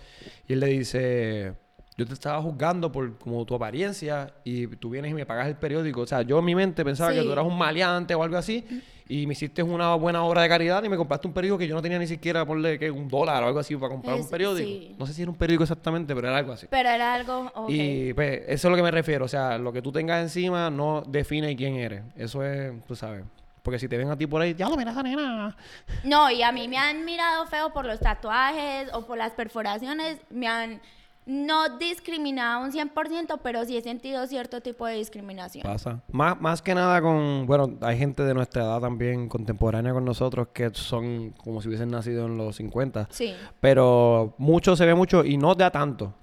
[0.46, 1.54] Y él le dice,
[1.96, 5.56] yo te estaba juzgando por como tu apariencia y tú vienes y me pagas el
[5.56, 6.02] periódico.
[6.02, 8.64] O sea, yo en mi mente pensaba que tú eras un maleante o algo así
[9.12, 11.74] y me hiciste una buena obra de caridad y me compraste un periódico que yo
[11.74, 14.30] no tenía ni siquiera, ponle que un dólar o algo así para comprar Es- un
[14.30, 14.68] periódico.
[14.68, 14.94] sí.
[14.98, 16.66] No sé si era un periódico exactamente, pero era algo así.
[16.70, 17.52] Pero era algo...
[17.68, 19.24] Y pues, eso es lo que me refiero.
[19.24, 22.02] O sea, lo que tú tengas encima no define quién eres.
[22.16, 23.24] Eso es, tú sabes.
[23.62, 25.56] Porque si te ven a ti por ahí, ya lo miras a nena.
[26.04, 30.18] No, y a mí me han mirado feo por los tatuajes o por las perforaciones.
[30.30, 30.80] Me han
[31.26, 35.62] no discriminado un 100%, pero sí he sentido cierto tipo de discriminación.
[35.62, 36.02] Pasa.
[36.10, 40.48] Más, más que nada con, bueno, hay gente de nuestra edad también contemporánea con nosotros
[40.52, 43.08] que son como si hubiesen nacido en los 50.
[43.10, 43.34] Sí.
[43.60, 46.14] Pero mucho se ve mucho y no da tanto.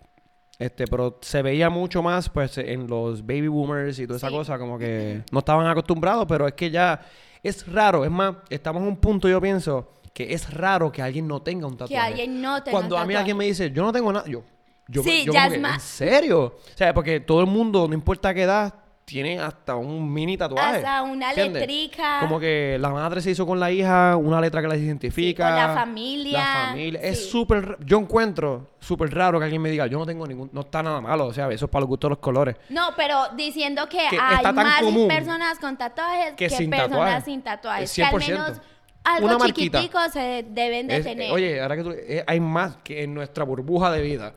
[0.59, 4.33] Este, pero se veía mucho más pues en los baby boomers y toda esa Sí.
[4.35, 6.99] cosa, como que no estaban acostumbrados, pero es que ya
[7.43, 11.27] es raro, es más, estamos en un punto, yo pienso, que es raro que alguien
[11.27, 11.93] no tenga un tatuaje.
[11.93, 13.17] Que alguien no tenga Cuando a mí tatuaje.
[13.19, 14.41] alguien me dice, yo no tengo nada, yo,
[14.87, 16.41] yo, Sí, yo ya es que, más- ¿en serio?
[16.45, 18.73] O sea, porque todo el mundo, no importa qué edad,
[19.05, 20.77] tiene hasta un mini tatuaje.
[20.77, 21.61] Hasta una ¿entiendes?
[21.61, 22.19] letrica.
[22.19, 25.47] Como que la madre se hizo con la hija una letra que la identifica.
[25.47, 26.39] Sí, o la familia.
[26.39, 26.99] La familia.
[27.01, 27.77] Es súper...
[27.85, 30.49] Yo encuentro súper raro que alguien me diga, yo no tengo ningún...
[30.51, 31.27] No está nada malo.
[31.27, 32.57] O sea, eso es para los gustos de los colores.
[32.67, 37.21] No, pero diciendo que, Que hay más personas con tatuajes que que, sin personas tatuaje.
[37.21, 37.89] sin tatuajes.
[37.89, 38.27] Es Que al 100%.
[38.27, 38.61] menos
[39.05, 39.79] algo Una marquita.
[39.79, 41.31] chiquitico se deben de Es- tener.
[41.31, 41.91] oye, ahora que tú...
[41.91, 44.33] eh, hay más que en nuestra burbuja de vida.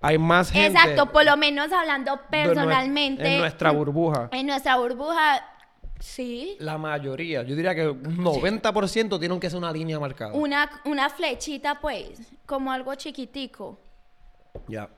[0.00, 0.78] Hay más gente...
[0.78, 3.34] Exacto, por lo menos hablando personalmente.
[3.34, 4.28] En nuestra burbuja.
[4.32, 5.44] En nuestra burbuja,
[5.98, 6.56] sí.
[6.58, 10.32] La mayoría, yo diría que un 90% tienen que ser una línea marcada.
[10.32, 13.78] Una, una flechita, pues, como algo chiquitico.
[14.66, 14.88] Ya.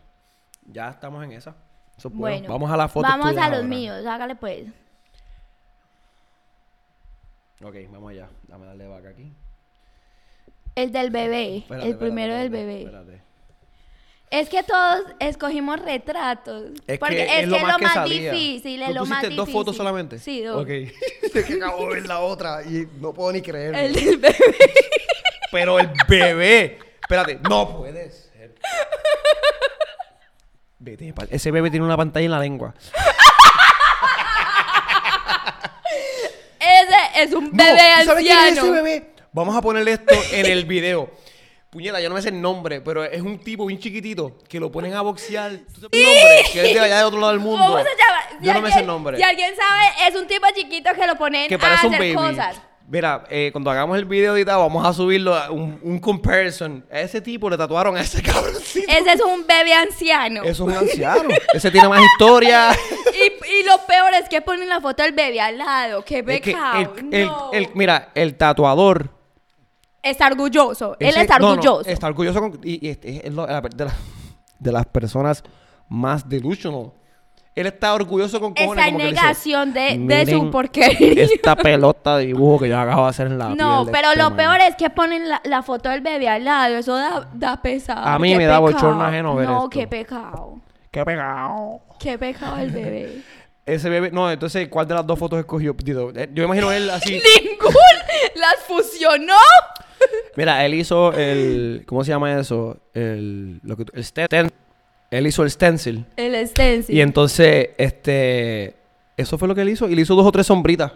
[0.67, 1.57] Ya estamos en esa.
[2.05, 2.49] Bueno.
[2.49, 3.09] Vamos a la foto.
[3.09, 4.67] Vamos a los míos, hágale pues.
[7.63, 8.29] Ok, vamos allá.
[8.49, 9.33] Dame darle vaca aquí.
[10.75, 12.83] El del bebé, Espérate, el espérate, primero del bebé.
[12.83, 13.32] espérate.
[14.33, 16.71] Es que todos escogimos retratos.
[16.87, 18.33] Es porque que es, lo más, que sabía.
[18.33, 19.37] difícil, es ¿Tú lo más pusiste difícil.
[19.37, 20.19] dos fotos solamente?
[20.19, 20.63] Sí, dos.
[20.63, 20.69] Ok.
[21.35, 23.77] es que acabo de ver la otra y no puedo ni creerlo.
[23.79, 24.37] El del bebé.
[25.53, 26.79] Pero el bebé.
[27.03, 28.55] Espérate, no puede ser.
[30.79, 32.75] Vete, ese bebé tiene una pantalla en la lengua.
[36.59, 38.73] Ese es un No, bebé ¿tú ¿Sabes quién es ese anciano.
[38.73, 39.11] bebé?
[39.33, 41.11] Vamos a ponerle esto en el video.
[41.73, 44.71] Puñeta, yo no me sé el nombre, pero es un tipo bien chiquitito que lo
[44.71, 45.53] ponen a boxear.
[45.75, 46.45] ¿Tú sabes el nombre?
[46.53, 47.65] Que es de allá de otro lado del mundo.
[47.65, 48.21] ¿Cómo se llama?
[48.41, 49.17] Si Yo no me sé el nombre.
[49.17, 52.15] Si alguien sabe, es un tipo chiquito que lo ponen que a un hacer baby.
[52.15, 52.61] cosas.
[52.89, 56.85] Mira, eh, cuando hagamos el video editado, vamos a subirlo a un, un comparison.
[56.93, 58.93] A ese tipo le tatuaron a ese cabroncito.
[58.93, 60.43] Ese es un bebé anciano.
[60.43, 61.31] Es un anciano.
[61.55, 62.69] ese tiene más historia.
[63.15, 63.25] Y,
[63.61, 66.03] y lo peor es que ponen la foto del bebé al lado.
[66.03, 66.95] Qué Es que pecado.
[66.97, 67.51] el- el- no.
[67.53, 69.11] el- mira, el tatuador
[70.03, 70.97] Está orgulloso.
[70.99, 71.89] Él está no, no, orgulloso.
[71.89, 73.95] está orgulloso con- y, y este es lo- de, la- de la-
[74.59, 75.43] de las personas
[75.89, 76.93] más delusional.
[77.55, 78.83] Él está orgulloso con cojones.
[78.87, 81.23] Esa que dice, negación de, de "Miren su porquería.
[81.25, 84.31] Esta pelota de dibujo que yo acabo de hacer en la No, pero este lo
[84.31, 84.37] man".
[84.39, 86.77] peor es que ponen la, la foto del bebé al lado.
[86.77, 88.07] Eso da, da pesado.
[88.07, 88.73] A mí Qué me da pecado.
[88.73, 89.69] bochorno ajeno ver No, esto.
[89.71, 90.61] qué pecado.
[90.91, 91.81] ¡Qué pegado!
[92.01, 93.23] Qué pecado el bebé.
[93.67, 94.11] Ese bebé...
[94.11, 95.77] No, entonces, ¿cuál de las dos fotos escogió?
[95.79, 97.13] Eh, Yo me imagino él así...
[97.45, 97.73] ¡Ningún!
[98.35, 99.35] ¡Las fusionó!
[100.37, 101.85] Mira, él hizo el...
[101.87, 102.79] ¿Cómo se llama eso?
[102.95, 103.61] El...
[103.63, 104.53] Lo que, el stencil.
[105.11, 106.07] Él hizo el stencil.
[106.17, 106.95] El stencil.
[106.97, 108.77] Y entonces, este...
[109.17, 109.89] Eso fue lo que él hizo.
[109.89, 110.93] Y le hizo dos o tres sombritas.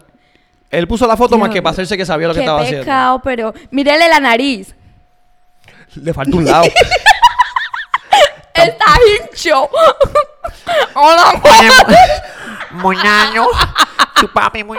[0.71, 2.83] Él puso la foto más que para hacerse que sabía lo que estaba haciendo.
[2.83, 4.75] pecado, pero mírele la nariz.
[5.95, 6.65] Le falta un lado.
[8.55, 9.69] Está hincho.
[10.95, 11.43] Hola,
[12.73, 13.47] Muy ñaño.
[14.21, 14.79] Tu papi muy.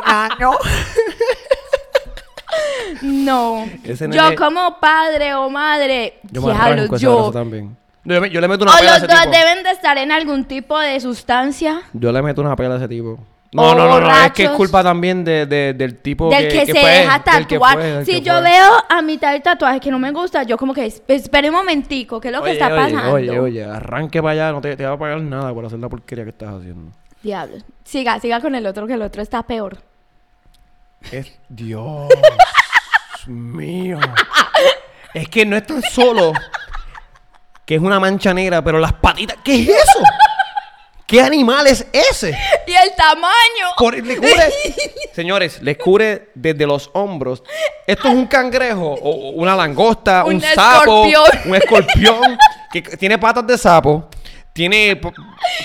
[3.02, 3.66] No.
[3.84, 7.32] Ese Yo como padre o madre, Yo me diablo, ese yo.
[7.32, 7.76] también.
[8.04, 9.36] Yo, le- yo le meto una O pela a los ese dos tipo.
[9.38, 12.88] deben de estar en algún tipo de sustancia Yo le meto una pela a ese
[12.88, 13.10] tipo.
[13.10, 14.56] O No, no, no, no, es que es borrachos.
[14.58, 17.74] culpa también de, de- del tipo del que, se fue, deja del que tatuar.
[17.76, 18.42] fue, del si que yo fue.
[18.44, 21.56] veo a mitad del tatuaje que no me gusta, yo como que es- espere un
[21.56, 23.14] momentico, ¿qué es lo que Oye, está oye, pasando?
[23.14, 25.88] Oye, oye, arranque para allá, no te, te va a pagar nada por hacer la
[25.90, 26.92] porquería que estás haciendo.
[27.24, 27.64] Diablos.
[27.84, 29.78] Siga, siga con el otro, que el otro está peor.
[31.12, 32.10] Es Dios
[33.28, 34.00] mío.
[35.14, 36.34] Es que no es tan solo
[37.66, 40.00] que es una mancha negra, pero las patitas, ¿qué es eso?
[41.06, 42.38] ¿Qué animal es ese?
[42.68, 43.68] Y el tamaño.
[43.78, 44.52] Por- le cubre,
[45.14, 47.44] señores, les cubre desde los hombros.
[47.86, 51.04] Esto es un cangrejo, o una langosta, un, Un sapo,
[51.46, 52.38] un escorpión,
[52.72, 54.10] que tiene patas de sapo,
[54.52, 55.00] tiene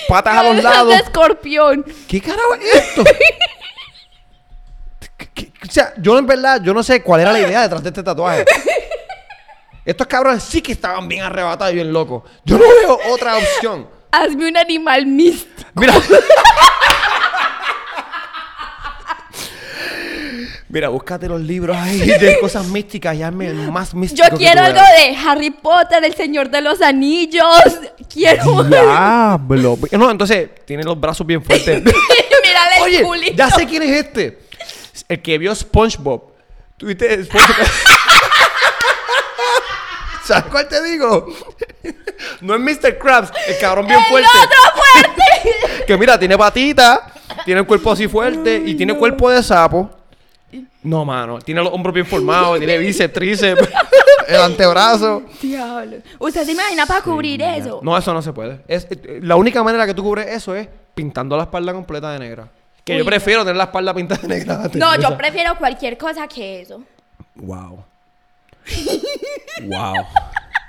[0.09, 0.95] patas a los lados.
[0.95, 1.85] escorpión.
[2.09, 3.05] ¿Qué carajo es esto?
[5.73, 7.83] ¿Qué- qué- O sea, yo en verdad, yo no sé cuál era la idea detrás
[7.83, 8.45] de este tatuaje.
[9.85, 12.23] Estos cabrones sí que estaban bien arrebatados y bien locos.
[12.45, 13.89] Yo no veo otra opción.
[14.13, 15.69] Hazme un animal místico.
[15.75, 15.95] Mira.
[20.69, 24.27] Mira, búscate los libros ahí de cosas místicas y hazme el más místico.
[24.31, 27.45] Yo quiero algo de Harry Potter, El Señor de los Anillos.
[28.09, 28.63] Quiero.
[28.65, 29.79] Diablo.
[29.93, 31.83] No, entonces, tiene los brazos bien fuertes.
[31.85, 33.35] Mírale el Oye, culito.
[33.37, 34.39] ya sé quién es este.
[35.09, 36.23] El que vio SpongeBob.
[36.77, 37.67] ¿Tuviste SpongeBob?
[40.25, 41.27] ¿Sabes cuál te digo?
[42.41, 42.99] No es Mr.
[42.99, 44.29] Krabs, el cabrón bien ¡El fuerte.
[44.29, 45.85] otro fuerte!
[45.87, 47.13] Que mira, tiene patita,
[47.45, 49.91] tiene el cuerpo así fuerte y tiene cuerpo de sapo.
[50.85, 53.69] No, mano, tiene los hombros bien formados, tiene bíceps, tríceps,
[54.29, 55.25] el antebrazo.
[55.41, 55.97] Diablo.
[56.21, 57.81] ¿Usted se imagina para cubrir eso?
[57.83, 58.61] No, eso no se puede.
[58.69, 62.19] Es, eh, la única manera que tú cubres eso es pintando la espalda completa de
[62.21, 62.49] negra.
[62.85, 63.11] Que Uy, yo no.
[63.11, 64.71] prefiero tener la espalda pintada de negra.
[64.75, 66.83] No, yo prefiero cualquier cosa que eso.
[67.37, 67.85] Wow.
[69.63, 69.95] wow.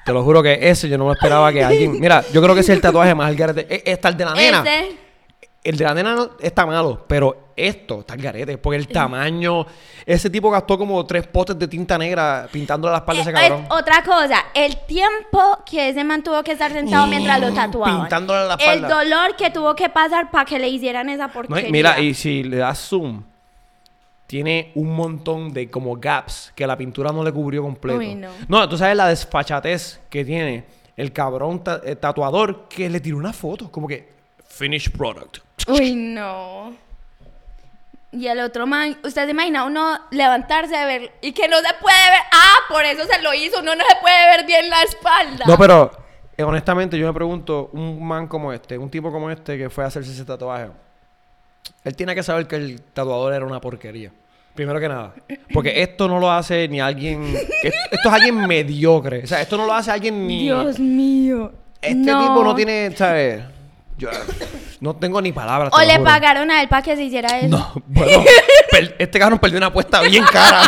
[0.06, 1.99] Te lo juro que ese yo no me esperaba que alguien.
[1.99, 3.89] Mira, yo creo que ese es el tatuaje más al garete.
[3.89, 4.60] Está el de la nena.
[4.62, 5.02] Ese.
[5.63, 8.58] El de la nena no, está malo, pero esto está al garete.
[8.58, 9.65] Porque el tamaño.
[10.06, 13.34] Ese tipo gastó como tres potes de tinta negra pintándole la espalda a ese Eh,
[13.34, 13.62] cabrón.
[13.63, 18.02] es otra cosa, el tiempo que ese man tuvo que estar sentado mientras lo tatuaban.
[18.02, 18.89] Pintándole la El espalda.
[18.89, 21.71] dolor que tuvo que pasar para que le hicieran esa No, porquería.
[21.71, 23.23] mira, y si le das zoom,
[24.28, 27.99] tiene un montón de como gaps que la pintura no le cubrió completo.
[27.99, 28.30] Uy, no.
[28.47, 30.65] No, tú sabes la desfachatez que tiene
[30.97, 34.12] el cabrón ta- eh, tatuador que le tiró una foto, como que
[34.53, 35.39] finished product.
[35.67, 36.75] Uy, no.
[38.11, 41.73] Y el otro man, ¿usted se imagina uno levantarse a ver y que no se
[41.81, 42.19] puede ver?
[42.31, 45.45] Ah, por eso se lo hizo, uno no se puede ver bien la espalda.
[45.47, 45.91] No, pero
[46.37, 49.83] eh, honestamente yo me pregunto, un man como este, un tipo como este que fue
[49.83, 50.69] a hacerse ese tatuaje,
[51.83, 54.11] él tiene que saber que el tatuador era una porquería.
[54.53, 55.15] Primero que nada.
[55.51, 57.23] Porque esto no lo hace ni alguien...
[57.35, 59.23] Esto, esto es alguien mediocre.
[59.23, 60.43] O sea, esto no lo hace alguien ni...
[60.43, 61.51] Dios mío.
[61.81, 63.41] Este tipo no tiene, ¿sabes?
[63.97, 64.10] Yo
[64.82, 65.71] no tengo ni palabras.
[65.73, 67.49] O le pagaron a él para que se hiciera eso.
[67.49, 68.23] No, bueno,
[68.97, 70.62] este cabrón perdió una apuesta bien cara.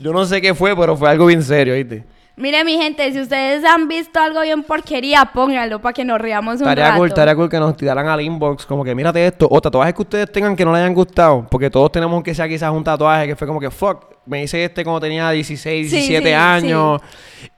[0.00, 2.04] Yo no sé qué fue, pero fue algo bien serio, ¿viste?
[2.36, 6.54] Mire, mi gente, si ustedes han visto algo bien porquería, pónganlo para que nos riamos
[6.54, 6.98] un Estaría rato.
[6.98, 9.46] cool, estaría cool que nos tiraran al inbox como que mírate esto.
[9.50, 11.46] O tatuajes que ustedes tengan que no les hayan gustado.
[11.50, 14.06] Porque todos tenemos que sea quizás un tatuaje que fue como que fuck.
[14.24, 17.02] Me hice este cuando tenía 16, Sí, 17 sí, años.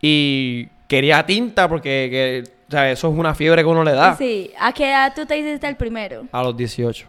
[0.00, 4.16] Y quería tinta porque que, sea, eso es una fiebre que uno le da.
[4.16, 6.24] Sí, ¿a qué edad tú te hiciste el primero?
[6.32, 7.06] A los 18.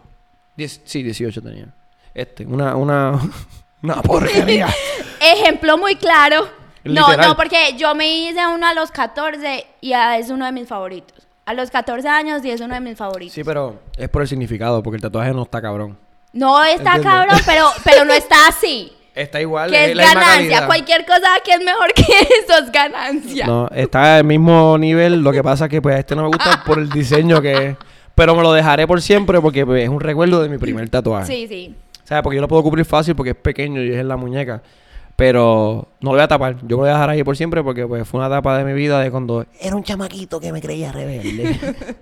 [0.56, 1.66] Diez- sí, 18 tenía.
[2.14, 3.18] Este, una, una,
[3.82, 4.68] una porquería.
[5.20, 6.48] Ejemplo muy claro.
[6.84, 7.28] No, Literal.
[7.30, 10.68] no, porque yo me hice uno a los 14 y a- es uno de mis
[10.68, 11.26] favoritos.
[11.46, 13.34] A los 14 años y es uno de mis favoritos.
[13.34, 15.98] Sí, pero es por el significado, porque el tatuaje no está cabrón.
[16.32, 18.92] No está cabrón, pero, pero no está así.
[19.14, 19.70] Está igual.
[19.70, 20.66] Que es la ganancia.
[20.66, 23.46] Cualquier cosa que es mejor que eso es ganancia.
[23.46, 25.22] No, está al mismo nivel.
[25.22, 27.76] Lo que pasa es que pues este no me gusta por el diseño que es.
[28.14, 31.26] Pero me lo dejaré por siempre porque pues, es un recuerdo de mi primer tatuaje.
[31.26, 31.74] Sí, sí.
[32.04, 32.22] ¿Sabes?
[32.22, 34.62] Porque yo lo puedo cubrir fácil porque es pequeño y es en la muñeca.
[35.16, 36.56] Pero no lo voy a tapar.
[36.62, 38.64] Yo me lo voy a dejar ahí por siempre porque pues fue una etapa de
[38.64, 41.58] mi vida de cuando Era un chamaquito que me creía rebelde.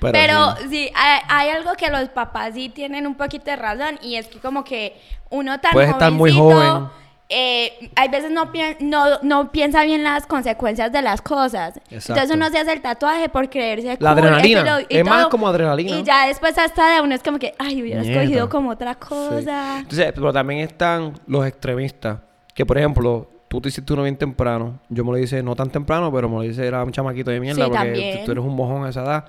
[0.00, 0.68] Pero, sí.
[0.68, 4.26] sí, hay, hay algo que los papás sí tienen un poquito de razón y es
[4.26, 6.88] que como que uno tan Puedes estar muy joven.
[7.28, 11.76] eh, hay veces no, pi- no, no piensa bien las consecuencias de las cosas.
[11.90, 12.12] Exacto.
[12.12, 14.78] Entonces uno se hace el tatuaje por creerse La cool, adrenalina.
[14.80, 15.96] lo- Es más como adrenalina.
[15.96, 18.22] Y ya después hasta de uno es como que, ay, hubiera Mierda.
[18.22, 18.98] escogido como otra Sí.
[19.08, 19.78] cosa.
[19.80, 22.18] Entonces, pero también están los extremistas.
[22.54, 24.78] Que por ejemplo, tú te hiciste uno bien temprano.
[24.88, 27.40] Yo me lo hice no tan temprano, pero me lo hice era un chamaquito de
[27.40, 29.24] mierda Sí, porque tú, tú eres un mojón a esa edad.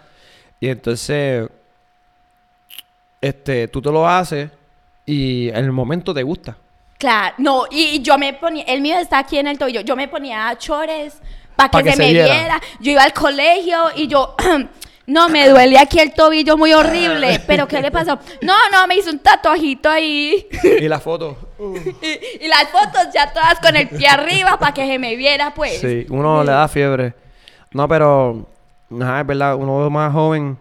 [0.60, 1.48] Y entonces,
[3.22, 4.50] este, tú te lo haces
[5.06, 6.58] y en el momento te gusta.
[6.98, 10.08] Claro, no, y yo me ponía, el mío está aquí en el tobillo, yo me
[10.08, 11.22] ponía chores
[11.56, 12.34] para que, Pa' que se, se me viera.
[12.34, 12.62] viera.
[12.80, 14.36] Yo iba al colegio y yo,
[15.06, 18.18] no, me duele aquí el tobillo muy horrible, pero ¿qué le pasó?
[18.42, 20.48] No, no, me hizo un tatuajito ahí.
[20.64, 21.38] Y la foto.
[21.60, 25.54] y, y las fotos ya todas con el pie arriba para que se me viera,
[25.54, 25.80] pues.
[25.80, 27.14] Sí, uno le da fiebre.
[27.72, 28.50] No, pero,
[29.02, 30.58] ajá, es verdad, uno más joven.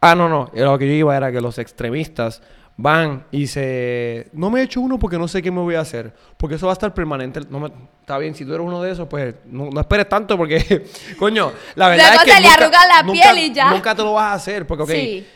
[0.00, 2.42] Ah, no, no, lo que yo iba era que los extremistas
[2.76, 4.28] van y se.
[4.32, 6.12] No me he hecho uno porque no sé qué me voy a hacer.
[6.36, 7.40] Porque eso va a estar permanente.
[7.50, 7.72] No me...
[8.00, 10.86] Está bien, si tú eres uno de esos, pues no, no esperes tanto porque,
[11.18, 12.30] coño, la verdad Luego es que.
[12.36, 13.70] se le nunca- arruga la nunca- piel y ya.
[13.70, 14.66] Nunca te lo vas a hacer.
[14.66, 15.26] Porque, ok, Sí,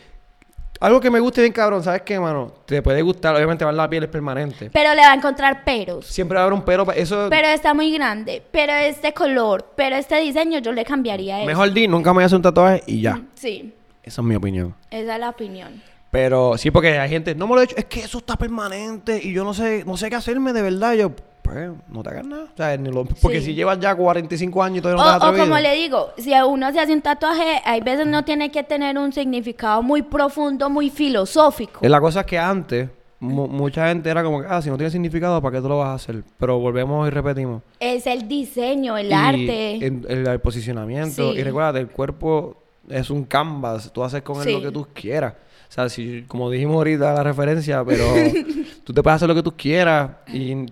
[0.80, 2.52] algo que me guste bien cabrón, ¿sabes qué, mano?
[2.64, 4.70] Te puede gustar, obviamente, la piel es permanente.
[4.72, 6.06] pero le va a encontrar peros.
[6.06, 6.90] Siempre va a haber un pero.
[6.92, 7.28] Eso.
[7.30, 11.46] Pero está muy grande, pero este color, pero este diseño yo le cambiaría eso.
[11.46, 13.20] Mejor di, nunca me voy a hacer un tatuaje y ya.
[13.34, 14.74] Sí, Esa es mi opinión.
[14.90, 15.82] esa es la opinión.
[16.10, 19.20] Pero sí, porque hay gente, no me lo he hecho, es que eso está permanente
[19.22, 20.94] y yo no sé, no sé qué hacerme de verdad.
[20.94, 21.12] Yo,
[21.52, 22.44] pues, no te hagas nada.
[22.44, 23.46] O sea, ni lo- porque Sí.
[23.46, 26.10] si llevas ya 45 años y todavía O, no te has o como le digo,
[26.18, 29.82] si a uno se hace un tatuaje, hay veces no tiene que tener un significado
[29.82, 31.80] muy profundo, muy filosófico.
[31.82, 34.76] Eh, La cosa es que antes, mu- mucha gente era como que, ah, si no
[34.76, 36.22] tiene significado, ¿para qué tú lo vas a hacer?
[36.38, 37.62] Pero volvemos y repetimos.
[37.78, 39.86] Es el diseño, el Y arte.
[39.86, 41.32] en- el, el posicionamiento.
[41.32, 41.38] Sí.
[41.38, 42.56] Y recuerda, el cuerpo
[42.88, 43.92] es un canvas.
[43.92, 44.52] Tú haces con él Sí.
[44.52, 45.34] lo que tú quieras.
[45.68, 48.04] O sea, si, como dijimos ahorita la referencia, pero
[48.84, 50.10] tú te puedes hacer lo que tú quieras.
[50.32, 50.66] Y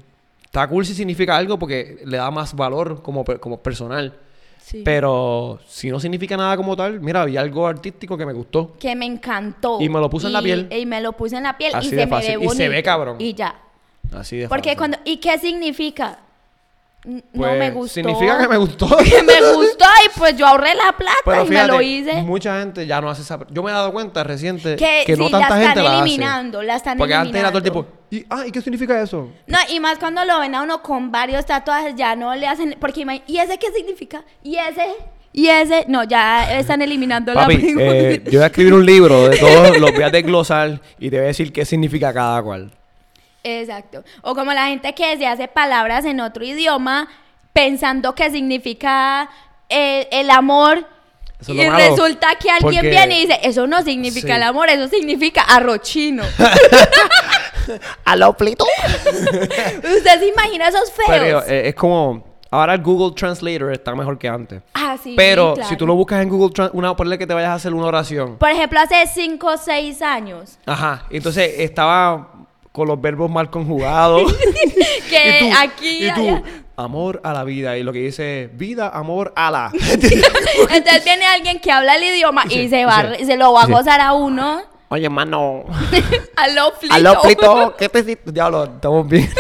[0.59, 4.13] está cool si significa algo porque le da más valor como, como personal.
[4.61, 4.83] Sí.
[4.85, 8.75] Pero si no significa nada como tal, mira, había algo artístico que me gustó.
[8.79, 9.79] que me encantó.
[9.81, 10.69] Y me lo puse en la piel.
[10.71, 12.39] Y me lo puse en la piel Así y de se me fácil.
[12.39, 13.17] ve Y se ve cabrón.
[13.19, 13.55] Y ya.
[14.13, 14.79] Así de Porque fácil.
[14.79, 14.99] cuando...
[15.05, 16.19] ¿Y qué significa?
[17.05, 17.95] No Pues, me gustó.
[17.95, 18.89] Significa que me gustó.
[19.05, 22.23] Que me gustó y pues yo ahorré la plata Pero y fíjate, me lo hice.
[22.23, 23.39] mucha gente ya no hace esa...
[23.51, 26.01] Yo me he dado cuenta reciente Que, que, no tanta la gente están la hace.
[26.03, 27.89] eliminando, la están Porque antes era todo el eliminando.
[28.11, 28.27] tiempo...
[28.35, 29.31] ¿Y, ah, ¿y qué significa eso?
[29.47, 32.77] No, y más cuando lo ven a uno con varios tatuajes, ya no le hacen,
[32.81, 34.25] porque ¿y ese qué significa?
[34.43, 34.87] ¿Y ese?
[35.33, 35.85] ¿Y ese?
[35.89, 37.83] No, ya están eliminando la pregunta.
[37.85, 41.17] eh, yo voy a escribir un libro de todos, los voy a desglosar y te
[41.17, 42.73] voy a decir qué significa cada cual.
[43.45, 44.05] Exacto.
[44.23, 47.09] O como la gente que se hace palabras en otro idioma
[47.53, 49.29] pensando que significa
[49.69, 50.87] eh, el amor.
[51.41, 54.33] Es y malo, resulta que alguien porque- viene y dice, eso no significa Sí.
[54.35, 56.25] el amor, eso significa arrochino.
[58.05, 58.65] ¿Aló, Plito?
[59.17, 61.09] ¿Usted se imagina esos feos?
[61.09, 62.27] Pero eh, es como...
[62.51, 64.63] Ahora el Google Translator está mejor que antes.
[64.73, 65.13] ah, sí.
[65.15, 65.69] Pero claro.
[65.69, 67.85] si tú lo buscas en Google Translator, una, ponle que te vayas a hacer una
[67.87, 68.39] oración.
[68.39, 70.59] Por ejemplo, hace 5 o 6 años.
[70.65, 71.05] Ajá.
[71.11, 72.38] Entonces estaba
[72.73, 74.35] con los verbos mal conjugados.
[75.09, 76.07] Que y tú, aquí.
[76.07, 76.43] y tú, allá.
[76.77, 77.79] amor a la vida.
[77.79, 79.71] Y lo que dice, vida, amor, a la.
[79.73, 84.03] Entonces viene alguien que habla el idioma y, se, va, se lo va a gozar
[84.03, 84.61] a uno.
[84.91, 85.65] Oye, mano.
[86.37, 86.95] Aló, Flito.
[86.95, 87.75] ¿Aló, Plito?
[87.79, 88.19] ¿Qué te?
[88.27, 89.31] Diablo, estamos bien.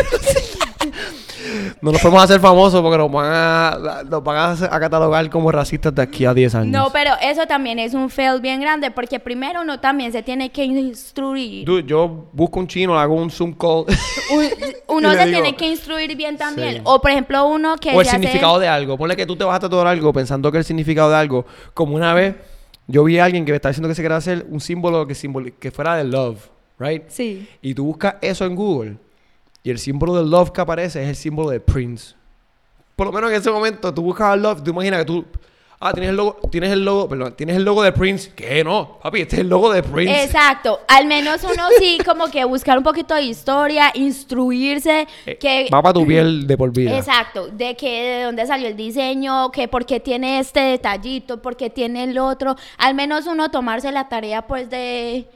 [1.80, 5.50] No nos podemos hacer famosos porque nos van a, nos van a, a catalogar como
[5.52, 6.68] racistas de aquí a 10 años.
[6.72, 10.50] No, pero eso también es un fail bien grande porque primero uno también se tiene
[10.50, 11.64] que instruir.
[11.64, 13.84] Dude, yo busco un chino, le hago un Zoom call.
[14.32, 14.48] Un-
[14.96, 16.74] uno se digo- tiene que instruir bien también.
[16.76, 16.80] Sí.
[16.84, 18.96] O por ejemplo uno que o el hace- significado de algo.
[18.98, 21.46] Ponle que tú te vas a tatuar algo pensando que el significado de algo.
[21.74, 22.34] Como una vez,
[22.86, 25.14] yo vi a alguien que me estaba diciendo que se quería hacer un símbolo que,
[25.14, 26.38] simboli- que fuera de love,
[26.78, 27.02] right?
[27.08, 27.48] Sí.
[27.62, 28.96] Y tú buscas eso en Google.
[29.62, 32.14] Y el símbolo de love que aparece es el símbolo de Prince.
[32.96, 35.24] Por lo menos en ese momento, tú buscas love, tú imaginas que tú.
[35.80, 38.32] Ah, tienes el logo, tienes el logo, perdón, tienes el logo de Prince.
[38.34, 38.64] ¿Qué?
[38.64, 40.24] No, papi, este es el logo de Prince.
[40.24, 40.80] Exacto.
[40.88, 45.80] Al menos uno sí como que buscar un poquito de historia, instruirse, Eh, que Va
[45.80, 46.96] para tu piel de por vida.
[46.98, 51.56] Exacto, de que de dónde salió el diseño, que por qué tiene este detallito, por
[51.56, 52.56] qué tiene el otro.
[52.76, 55.28] Al menos uno tomarse la tarea pues de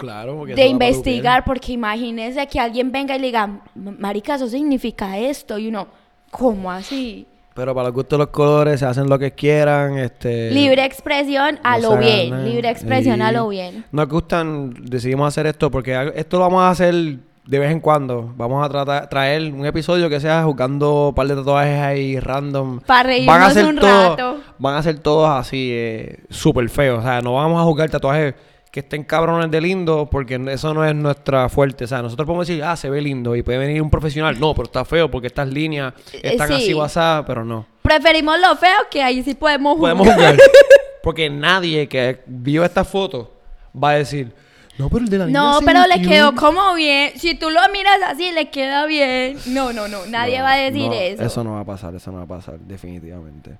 [0.00, 4.48] Claro, porque de para investigar, porque imagínese que alguien venga y le diga, marica, eso
[4.48, 5.86] significa esto, y uno,
[6.30, 7.26] ¿cómo así?
[7.54, 9.98] Pero para los gustos de los colores, se hacen lo que quieran.
[9.98, 12.42] Este, Libre expresión a no lo bien, nada.
[12.44, 13.84] libre expresión a lo bien.
[13.92, 18.32] Nos gustan, decidimos hacer esto porque esto lo vamos a hacer de vez en cuando.
[18.36, 22.80] Vamos a tratar, traer un episodio que sea jugando un par de tatuajes ahí random.
[22.86, 24.36] Pa' reírnos un todos- rato.
[24.58, 27.00] Van a ser todos así, eh, súper feos.
[27.00, 28.34] O sea, no vamos a jugar tatuajes
[28.70, 31.84] que estén cabrones de lindo porque eso no es nuestra fuerte.
[31.84, 34.38] O sea, nosotros podemos decir, ah, se ve lindo y puede venir un profesional.
[34.38, 36.62] No, pero está feo porque estas líneas están Eh, sí.
[36.64, 37.66] así WhatsApp, pero no.
[37.82, 39.96] Preferimos lo feo que ahí sí podemos jugar.
[39.96, 40.36] Podemos jugar.
[41.02, 43.32] Porque nadie que vio esta foto
[43.74, 44.30] va a decir,
[44.76, 46.10] no, pero el de la línea No, pero le metió".
[46.10, 47.12] quedó como bien.
[47.16, 49.38] Si tú lo miras así, le queda bien.
[49.46, 50.04] No, no, no.
[50.06, 51.22] Nadie No, va a decir no, eso.
[51.22, 53.52] Eso no va a pasar, eso no va a pasar, definitivamente.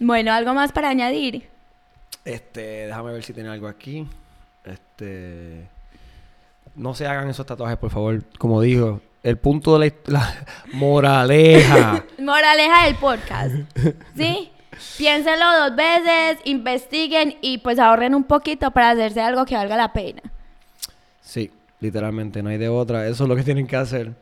[0.00, 1.48] Bueno, algo más para añadir.
[2.28, 4.06] Este, déjame ver si tiene algo aquí.
[4.62, 5.66] Este.
[6.74, 8.22] No se hagan esos tatuajes, por favor.
[8.36, 12.04] Como dijo, el punto de la, la moraleja.
[12.18, 13.54] Moraleja del podcast.
[14.14, 14.50] ¿Sí?
[14.98, 19.94] Piénsenlo dos veces, investiguen y pues ahorren un poquito para hacerse algo que valga la
[19.94, 20.20] pena.
[21.22, 23.06] sí, literalmente, no hay de otra.
[23.08, 24.12] Eso es lo que tienen que hacer.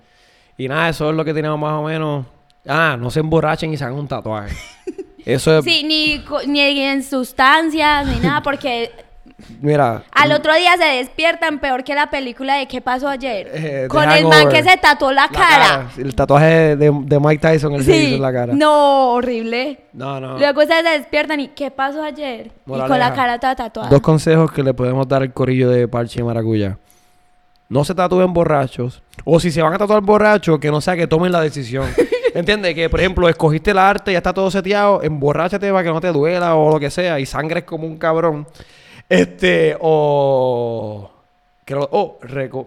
[0.56, 2.24] Y nada, eso es lo que tenemos más o menos.
[2.68, 4.56] Ah, no se emborrachen y se hagan un tatuaje.
[5.26, 5.64] Eso es.
[5.64, 8.90] Sí, ni, ni en sustancias, ni nada, porque
[9.60, 10.02] Mira.
[10.12, 13.50] al otro día se despiertan peor que la película de ¿Qué pasó ayer?
[13.52, 15.90] Eh, Con el man que se tatuó la, la cara.
[15.98, 18.52] El tatuaje de, de Mike Tyson, el se hizo Sí, en la cara.
[18.54, 19.80] no, horrible.
[19.92, 20.20] no.
[20.20, 20.38] no.
[20.38, 22.50] Luego ustedes se despiertan y ¿qué pasó ayer?
[22.66, 23.90] Y con la cara toda tatuada.
[23.90, 26.78] Dos consejos que le podemos dar al corillo de parche y maracuyá.
[27.68, 29.02] No se tatúen borrachos.
[29.24, 31.84] O si se van a tatuar borrachos, que no sea que tomen la decisión.
[32.36, 32.74] ¿Entiendes?
[32.74, 36.08] Que, por ejemplo, escogiste el arte, ya está todo seteado, emborráchate para que no te
[36.12, 38.46] duela o lo que sea, y sangres como un cabrón.
[39.08, 41.10] Este, o...
[41.64, 42.66] que lo- o reco-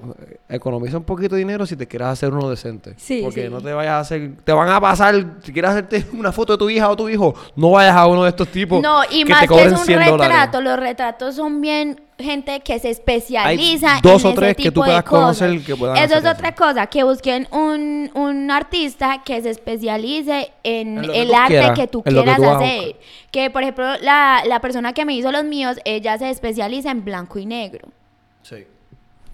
[0.49, 2.93] economiza un poquito de dinero si te quieres hacer uno decente.
[2.97, 3.49] Sí, Porque sí.
[3.49, 4.31] no te vayas a hacer...
[4.43, 5.15] Te van a pasar...
[5.43, 8.23] Si quieres hacerte una foto de tu hija o tu hijo, no vayas a uno
[8.23, 10.27] de estos tipos No, y que más te que es un 100 dólares.
[10.27, 14.55] retrato, los retratos son bien gente que se especializa Hay dos en o tres ese
[14.57, 15.37] que tipo tú de puedas cosas.
[15.39, 20.51] conocer que puedan Eso es otra cosa, que busquen un, un artista que se especialice
[20.63, 22.95] en, que el tú arte quieras, que tú que quieras tú hacer.
[23.31, 27.03] Que, por ejemplo, la, la persona que me hizo los míos, ella se especializa en
[27.05, 27.87] blanco y negro.
[28.43, 28.65] Sí.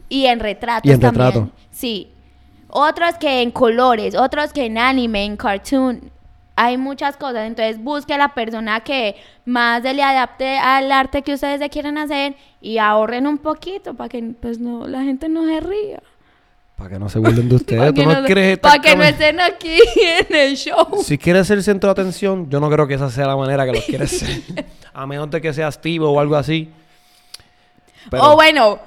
[0.09, 1.25] Y en retratos Y en también.
[1.27, 1.49] retrato.
[1.71, 2.09] Sí.
[2.69, 6.11] Otros que en colores, otros que en anime, en cartoon.
[6.57, 7.47] Hay muchas cosas.
[7.47, 9.15] Entonces busque a la persona que
[9.45, 13.93] más se le adapte al arte que ustedes se quieren hacer y ahorren un poquito
[13.93, 16.01] para que pues no la gente no se ría.
[16.77, 17.79] Para que no se burlen de ustedes.
[17.79, 19.77] Para ¿Tú no no, quieres pa' estar que no estén aquí
[20.29, 20.87] en el show.
[21.03, 23.71] Si quieres ser centro de atención, yo no creo que esa sea la manera que
[23.73, 24.65] los quieres ser.
[24.93, 26.69] a menos de que seas Steve o algo así.
[28.09, 28.79] Pero- O bueno,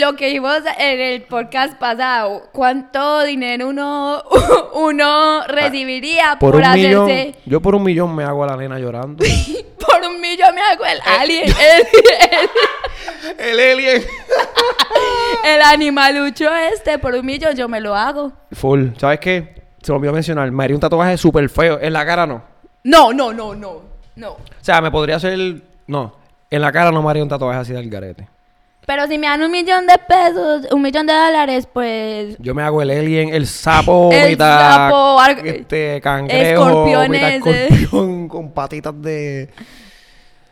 [0.00, 4.22] lo que vimos en el podcast pasado, ¿cuánto dinero uno,
[4.74, 7.38] uno recibiría por, por un millón, hacerse...
[7.46, 9.24] yo por un millón me hago a la nena llorando.
[9.80, 11.02] Por un millón me hago el Eh.
[11.18, 11.48] alien,
[13.38, 14.02] el, el alien.
[15.44, 18.30] el animalucho este, por un millón yo me lo hago.
[18.52, 18.88] Full.
[18.98, 19.54] ¿Sabes qué?
[19.82, 20.50] Se me olvidó mencionar.
[20.52, 21.78] Me haría un tatuaje súper feo.
[21.80, 22.42] En la cara no.
[22.84, 23.82] No, no, no, no,
[24.16, 24.30] no.
[24.32, 25.38] O sea, me podría hacer...
[25.86, 26.14] No.
[26.50, 28.28] En la cara no me haría un tatuaje así del garete.
[28.90, 32.36] Pero si me dan un millón de pesos, un millón de dólares, pues...
[32.40, 37.66] Yo me hago el alien, el sapo, El mitad sapo, ar- este cangrejo, mitad ese.
[37.68, 39.48] escorpión con patitas de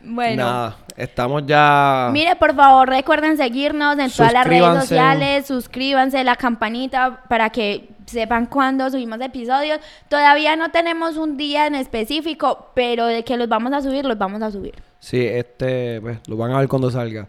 [0.01, 0.43] Bueno.
[0.45, 0.77] nada.
[0.95, 7.23] Estamos ya Mire, por favor, recuerden seguirnos en todas las redes sociales, suscríbanse, la campanita
[7.27, 9.79] para que sepan cuándo subimos episodios.
[10.07, 14.17] Todavía no tenemos un día en específico, pero de que los vamos a subir, los
[14.17, 14.75] vamos a subir.
[14.99, 17.27] Sí, este, pues, lo van a ver cuando salga.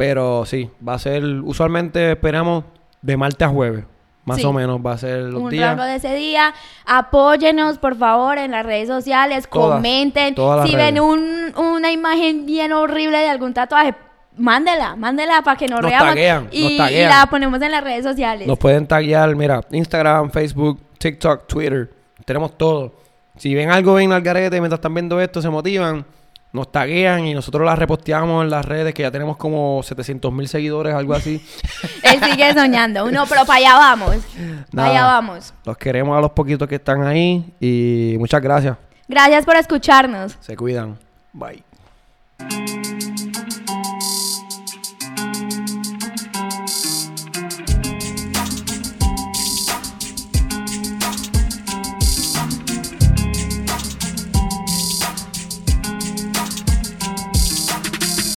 [0.00, 2.64] Pero sí, va a ser, usualmente esperamos
[3.02, 3.84] de martes a jueves.
[4.24, 4.44] Más Sí.
[4.46, 5.76] o menos va a ser los un días.
[5.76, 6.54] de ese día.
[6.86, 9.46] Apóyenos, por favor, en las redes sociales.
[9.50, 10.34] Todas, comenten.
[10.34, 13.94] todas si ven un- una imagen bien horrible de algún tatuaje,
[14.36, 16.08] mándela, mándela para que nos, Nos reamos.
[16.14, 17.08] taguean, nos y, y taguean.
[17.10, 18.46] la ponemos en las redes sociales.
[18.46, 21.90] Nos pueden taguear, mira, Instagram, Facebook, TikTok, Twitter.
[22.24, 22.92] Tenemos todo.
[23.36, 26.04] Si ven algo en Algarete mientras están viendo esto, se motivan,
[26.52, 30.48] nos taguean y nosotros las reposteamos en las redes, que ya tenemos como 700 mil
[30.48, 31.44] seguidores, algo así.
[32.02, 33.10] Él sigue soñando.
[33.10, 34.16] No, pero para allá vamos.
[34.74, 35.54] Para allá vamos.
[35.64, 38.76] Los queremos a los poquitos que están ahí y muchas gracias.
[39.08, 40.36] Gracias por escucharnos.
[40.40, 40.98] Se cuidan.
[41.32, 41.62] Bye.